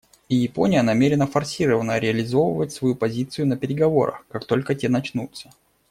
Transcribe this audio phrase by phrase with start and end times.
[0.29, 5.51] И Япония намерена форсировано реализовывать свою позицию на переговорах, как только те начнутся.